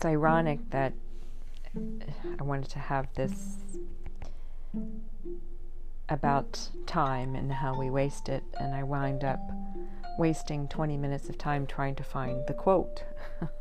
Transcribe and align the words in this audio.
it's 0.00 0.06
ironic 0.06 0.58
that 0.70 0.94
I 1.76 2.42
wanted 2.42 2.70
to 2.70 2.78
have 2.78 3.08
this 3.16 3.58
about 6.08 6.70
time 6.86 7.34
and 7.34 7.52
how 7.52 7.78
we 7.78 7.90
waste 7.90 8.30
it, 8.30 8.42
and 8.58 8.74
I 8.74 8.82
wind 8.82 9.24
up 9.24 9.40
wasting 10.18 10.68
20 10.68 10.96
minutes 10.96 11.28
of 11.28 11.36
time 11.36 11.66
trying 11.66 11.96
to 11.96 12.02
find 12.02 12.46
the 12.46 12.54
quote. 12.54 13.04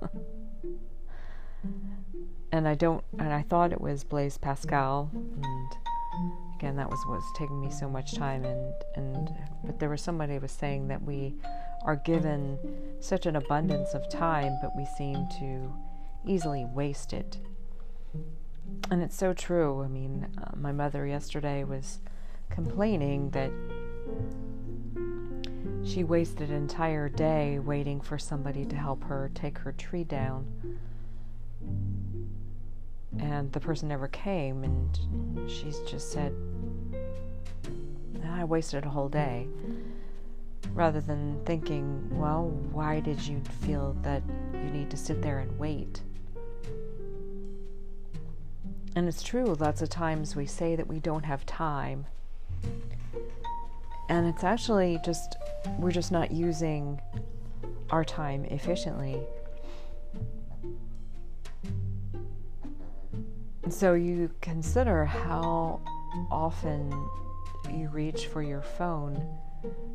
and 2.53 2.69
I 2.69 2.73
don't, 2.73 3.03
and 3.17 3.33
I 3.33 3.41
thought 3.41 3.73
it 3.73 3.81
was 3.81 4.05
Blaise 4.05 4.37
Pascal, 4.37 5.11
and 5.13 5.75
again, 6.55 6.77
that 6.77 6.89
was 6.89 7.05
was 7.05 7.23
taking 7.37 7.59
me 7.59 7.69
so 7.69 7.89
much 7.89 8.15
time, 8.15 8.45
and 8.45 8.73
and 8.95 9.29
but 9.65 9.77
there 9.77 9.89
was 9.89 10.01
somebody 10.01 10.39
was 10.39 10.53
saying 10.53 10.87
that 10.87 11.01
we 11.01 11.35
are 11.83 11.97
given 11.97 12.57
such 13.01 13.25
an 13.25 13.35
abundance 13.35 13.93
of 13.93 14.07
time, 14.07 14.57
but 14.61 14.73
we 14.77 14.85
seem 14.85 15.27
to 15.39 15.73
easily 16.25 16.65
waste 16.65 17.13
it. 17.13 17.37
And 18.91 19.01
it's 19.01 19.15
so 19.15 19.33
true. 19.33 19.83
I 19.83 19.87
mean, 19.87 20.27
uh, 20.37 20.51
my 20.55 20.71
mother 20.71 21.05
yesterday 21.05 21.63
was 21.63 21.99
complaining 22.49 23.29
that 23.31 23.51
she 25.83 26.03
wasted 26.03 26.49
an 26.49 26.55
entire 26.55 27.09
day 27.09 27.59
waiting 27.59 28.01
for 28.01 28.17
somebody 28.17 28.65
to 28.65 28.75
help 28.75 29.03
her 29.05 29.31
take 29.33 29.57
her 29.59 29.71
tree 29.71 30.03
down. 30.03 30.45
And 33.19 33.51
the 33.51 33.59
person 33.59 33.87
never 33.87 34.07
came, 34.07 34.63
and 34.63 35.49
she's 35.49 35.79
just 35.79 36.11
said, 36.11 36.33
I 38.23 38.43
wasted 38.43 38.85
a 38.85 38.89
whole 38.89 39.09
day. 39.09 39.47
Rather 40.73 41.01
than 41.01 41.43
thinking, 41.45 42.07
well, 42.11 42.45
why 42.71 42.99
did 42.99 43.19
you 43.25 43.41
feel 43.61 43.97
that 44.01 44.21
you 44.53 44.69
need 44.71 44.89
to 44.91 44.97
sit 44.97 45.21
there 45.21 45.39
and 45.39 45.57
wait? 45.57 46.01
And 48.99 49.07
it's 49.07 49.23
true, 49.23 49.55
lots 49.61 49.81
of 49.81 49.87
times 49.87 50.35
we 50.35 50.45
say 50.45 50.75
that 50.75 50.85
we 50.85 50.99
don't 50.99 51.23
have 51.23 51.45
time. 51.45 52.05
And 54.09 54.27
it's 54.27 54.43
actually 54.43 54.99
just, 55.05 55.37
we're 55.77 55.93
just 55.93 56.11
not 56.11 56.31
using 56.31 56.99
our 57.91 58.03
time 58.03 58.43
efficiently. 58.43 59.21
And 63.63 63.73
so 63.73 63.93
you 63.93 64.31
consider 64.41 65.05
how 65.05 65.79
often 66.29 66.91
you 67.71 67.87
reach 67.93 68.27
for 68.27 68.43
your 68.43 68.61
phone 68.61 69.25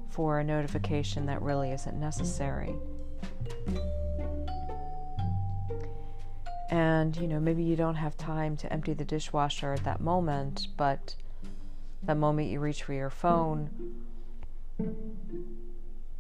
for 0.09 0.41
a 0.41 0.45
notification 0.45 1.27
that 1.27 1.43
really 1.43 1.73
isn't 1.73 2.01
necessary. 2.01 2.75
And, 6.71 7.17
you 7.17 7.29
know, 7.29 7.39
maybe 7.41 7.63
you 7.63 7.77
don't 7.77 7.97
have 7.97 8.17
time 8.17 8.57
to 8.59 8.73
empty 8.73 8.95
the 8.95 9.05
dishwasher 9.05 9.73
at 9.73 9.85
that 9.85 10.01
moment, 10.01 10.69
but 10.77 11.15
that 12.03 12.17
moment 12.17 12.49
you 12.49 12.61
reach 12.61 12.83
for 12.83 12.93
your 12.93 13.11
phone 13.11 13.71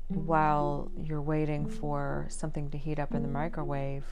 while 0.08 0.90
you're 0.96 1.22
waiting 1.22 1.68
for 1.68 2.26
something 2.28 2.70
to 2.70 2.78
heat 2.78 2.98
up 2.98 3.14
in 3.14 3.22
the 3.22 3.28
microwave, 3.28 4.04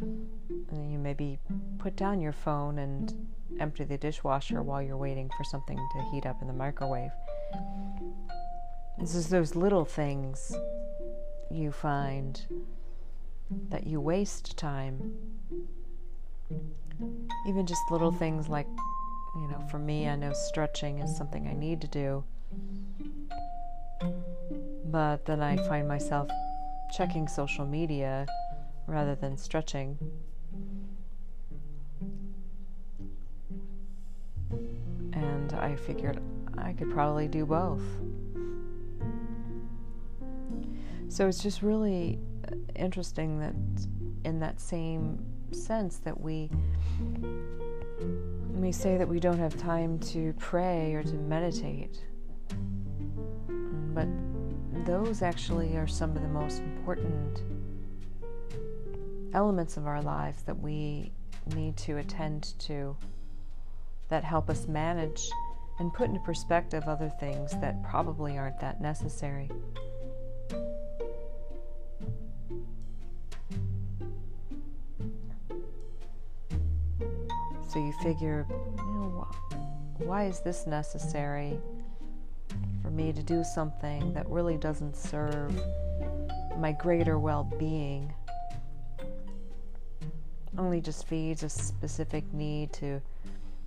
you 0.00 0.98
maybe 0.98 1.38
put 1.78 1.96
down 1.96 2.20
your 2.20 2.32
phone 2.32 2.78
and 2.78 3.28
empty 3.60 3.84
the 3.84 3.96
dishwasher 3.96 4.62
while 4.62 4.82
you're 4.82 4.96
waiting 4.96 5.30
for 5.36 5.44
something 5.44 5.76
to 5.76 6.10
heat 6.10 6.26
up 6.26 6.40
in 6.40 6.48
the 6.48 6.54
microwave. 6.54 7.12
This 8.98 9.14
is 9.14 9.28
those 9.28 9.54
little 9.54 9.84
things 9.84 10.56
you 11.50 11.70
find 11.70 12.40
that 13.70 13.86
you 13.86 14.00
waste 14.00 14.56
time. 14.56 15.12
Even 17.48 17.66
just 17.66 17.82
little 17.90 18.12
things 18.12 18.48
like, 18.48 18.68
you 19.36 19.48
know, 19.48 19.60
for 19.70 19.78
me, 19.78 20.08
I 20.08 20.16
know 20.16 20.32
stretching 20.32 21.00
is 21.00 21.16
something 21.16 21.48
I 21.48 21.54
need 21.54 21.80
to 21.80 21.88
do. 21.88 22.24
But 24.86 25.24
then 25.24 25.42
I 25.42 25.56
find 25.68 25.88
myself 25.88 26.28
checking 26.96 27.26
social 27.26 27.66
media 27.66 28.26
rather 28.86 29.14
than 29.14 29.36
stretching. 29.36 29.98
And 35.12 35.52
I 35.52 35.74
figured 35.76 36.20
I 36.56 36.72
could 36.72 36.90
probably 36.90 37.28
do 37.28 37.44
both. 37.44 37.82
So 41.08 41.28
it's 41.28 41.42
just 41.42 41.62
really 41.62 42.18
interesting 42.74 43.38
that 43.40 43.54
in 44.24 44.40
that 44.40 44.60
same 44.60 45.24
sense 45.52 45.98
that 45.98 46.20
we 46.20 46.50
we 48.54 48.72
say 48.72 48.96
that 48.96 49.06
we 49.06 49.20
don't 49.20 49.38
have 49.38 49.56
time 49.58 49.98
to 49.98 50.32
pray 50.38 50.94
or 50.94 51.02
to 51.02 51.14
meditate. 51.14 52.04
But 53.94 54.08
those 54.86 55.22
actually 55.22 55.76
are 55.76 55.86
some 55.86 56.16
of 56.16 56.22
the 56.22 56.28
most 56.28 56.60
important 56.60 57.42
elements 59.34 59.76
of 59.76 59.86
our 59.86 60.00
lives 60.00 60.42
that 60.42 60.58
we 60.58 61.12
need 61.54 61.76
to 61.76 61.98
attend 61.98 62.54
to 62.60 62.96
that 64.08 64.24
help 64.24 64.48
us 64.48 64.66
manage 64.68 65.28
and 65.78 65.92
put 65.92 66.08
into 66.08 66.20
perspective 66.20 66.84
other 66.86 67.10
things 67.20 67.50
that 67.60 67.82
probably 67.82 68.38
aren't 68.38 68.60
that 68.60 68.80
necessary. 68.80 69.50
So 77.74 77.80
you 77.80 77.92
figure, 78.04 78.46
you 78.48 78.84
know, 78.84 79.26
why 79.98 80.26
is 80.26 80.38
this 80.38 80.64
necessary 80.64 81.58
for 82.80 82.90
me 82.92 83.12
to 83.12 83.20
do 83.20 83.42
something 83.42 84.14
that 84.14 84.30
really 84.30 84.56
doesn't 84.56 84.94
serve 84.94 85.52
my 86.56 86.70
greater 86.70 87.18
well 87.18 87.42
being? 87.58 88.14
Only 90.56 90.80
just 90.80 91.08
feeds 91.08 91.42
a 91.42 91.48
specific 91.48 92.22
need 92.32 92.72
to 92.74 93.02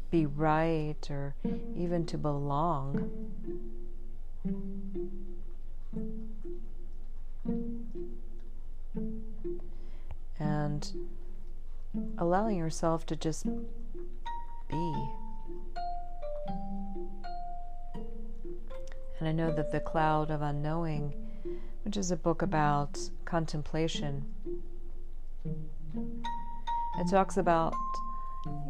be 0.09 0.25
right 0.25 0.95
or 1.09 1.35
even 1.75 2.05
to 2.05 2.17
belong. 2.17 3.11
And 10.39 11.09
allowing 12.17 12.55
yourself 12.57 13.05
to 13.07 13.17
just 13.17 13.45
And 19.19 19.27
I 19.27 19.31
know 19.31 19.51
that 19.51 19.71
The 19.71 19.79
Cloud 19.79 20.29
of 20.29 20.41
Unknowing, 20.41 21.13
which 21.83 21.97
is 21.97 22.11
a 22.11 22.15
book 22.15 22.41
about 22.41 22.99
contemplation, 23.25 24.25
it 25.45 27.09
talks 27.09 27.37
about, 27.37 27.73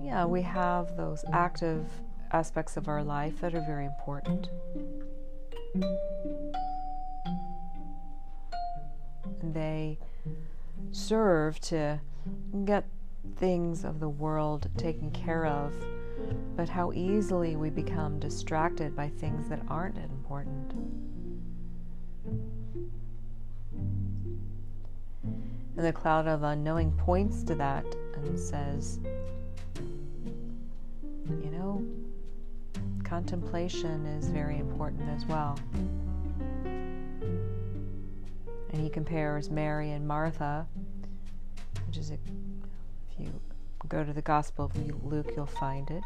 yeah, 0.02 0.26
we 0.26 0.42
have 0.42 0.96
those 0.96 1.26
active 1.34 1.86
aspects 2.32 2.78
of 2.78 2.88
our 2.88 3.04
life 3.04 3.42
that 3.42 3.54
are 3.56 3.66
very 3.66 3.86
important. 3.86 4.50
They 9.44 9.98
serve 10.92 11.60
to 11.62 12.00
get 12.66 12.86
things 13.36 13.84
of 13.84 14.00
the 14.00 14.10
world 14.10 14.70
taken 14.78 15.12
care 15.12 15.46
of, 15.46 15.74
but 16.56 16.70
how 16.70 16.92
easily 16.94 17.56
we 17.56 17.70
become 17.70 18.20
distracted 18.20 18.96
by 18.96 19.10
things 19.10 19.48
that 19.50 19.62
aren't 19.70 19.98
important. 19.98 20.74
And 25.78 25.86
the 25.86 25.94
cloud 25.94 26.28
of 26.28 26.44
unknowing 26.44 26.92
points 26.94 27.44
to 27.44 27.56
that 27.56 27.86
and 28.16 28.40
says, 28.40 29.00
you 31.30 31.52
know, 31.52 31.86
contemplation 33.04 34.06
is 34.06 34.28
very 34.30 34.58
important 34.58 35.08
as 35.10 35.26
well. 35.26 35.60
And 38.72 38.82
he 38.82 38.90
compares 38.90 39.52
Mary 39.52 39.92
and 39.92 40.08
Martha, 40.08 40.66
which 41.86 41.98
is 41.98 42.12
a 42.12 42.18
you 43.20 43.32
go 43.88 44.04
to 44.04 44.14
the 44.14 44.22
Gospel 44.22 44.66
of 44.66 45.04
Luke, 45.06 45.32
you'll 45.36 45.46
find 45.46 45.90
it. 45.90 46.04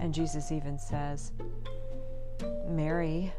And 0.00 0.14
Jesus 0.14 0.50
even 0.50 0.78
says, 0.78 1.32
Mary 2.66 3.32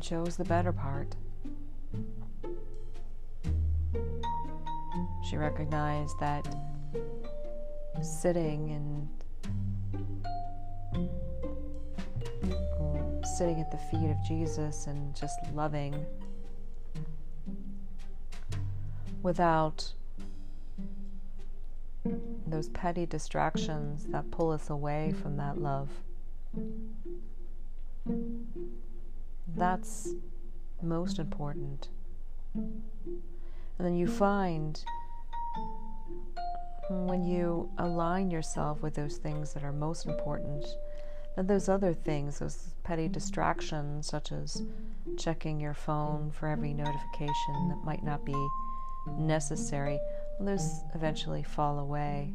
chose 0.00 0.36
the 0.36 0.44
better 0.44 0.72
part. 0.72 1.14
She 5.28 5.36
recognized 5.36 6.18
that 6.20 6.46
sitting 8.02 8.70
and 8.70 9.08
mm, 12.44 13.26
sitting 13.36 13.60
at 13.60 13.70
the 13.70 13.78
feet 13.90 14.10
of 14.10 14.16
Jesus 14.26 14.86
and 14.86 15.14
just 15.14 15.38
loving 15.52 16.06
without 19.22 19.92
those 22.46 22.68
petty 22.70 23.06
distractions 23.06 24.06
that 24.06 24.30
pull 24.30 24.50
us 24.50 24.70
away 24.70 25.14
from 25.22 25.36
that 25.36 25.58
love. 25.58 25.90
That's 29.56 30.14
most 30.82 31.18
important. 31.18 31.88
And 32.54 32.82
then 33.78 33.96
you 33.96 34.06
find 34.06 34.82
when 36.88 37.24
you 37.24 37.68
align 37.78 38.30
yourself 38.30 38.80
with 38.82 38.94
those 38.94 39.16
things 39.16 39.52
that 39.52 39.64
are 39.64 39.72
most 39.72 40.06
important, 40.06 40.64
then 41.34 41.46
those 41.46 41.68
other 41.68 41.92
things, 41.92 42.38
those 42.38 42.74
petty 42.84 43.08
distractions, 43.08 44.06
such 44.06 44.32
as 44.32 44.62
checking 45.18 45.60
your 45.60 45.74
phone 45.74 46.30
for 46.30 46.48
every 46.48 46.72
notification 46.72 47.68
that 47.68 47.84
might 47.84 48.04
not 48.04 48.24
be 48.24 48.48
necessary, 49.18 49.98
those 50.40 50.82
eventually 50.94 51.42
fall 51.42 51.78
away. 51.78 52.32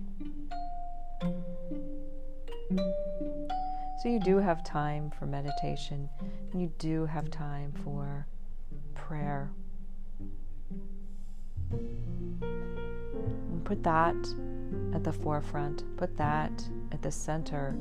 So 4.01 4.09
you 4.09 4.19
do 4.19 4.37
have 4.37 4.63
time 4.63 5.11
for 5.11 5.27
meditation, 5.27 6.09
and 6.51 6.61
you 6.61 6.71
do 6.79 7.05
have 7.05 7.29
time 7.29 7.71
for 7.83 8.25
prayer. 8.95 9.51
And 11.69 13.63
put 13.63 13.83
that 13.83 14.15
at 14.95 15.03
the 15.03 15.13
forefront, 15.13 15.83
put 15.97 16.17
that 16.17 16.67
at 16.91 17.03
the 17.03 17.11
center, 17.11 17.75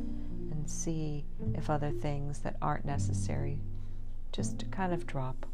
and 0.50 0.68
see 0.68 1.24
if 1.54 1.70
other 1.70 1.90
things 1.90 2.40
that 2.40 2.56
aren't 2.60 2.84
necessary 2.84 3.58
just 4.32 4.70
kind 4.70 4.92
of 4.92 5.06
drop. 5.06 5.46